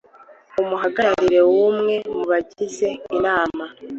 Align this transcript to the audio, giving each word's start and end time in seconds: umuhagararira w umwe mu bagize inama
umuhagararira 0.61 1.41
w 1.55 1.57
umwe 1.69 1.95
mu 2.13 2.23
bagize 2.29 2.87
inama 3.15 3.65